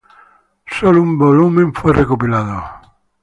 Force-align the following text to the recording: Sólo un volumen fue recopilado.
Sólo 0.65 0.99
un 1.03 1.15
volumen 1.15 1.75
fue 1.75 1.93
recopilado. 1.93 2.63